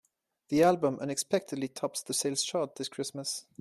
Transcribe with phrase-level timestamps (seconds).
[0.49, 3.45] The album unexpectedly tops the sales chart this Christmas.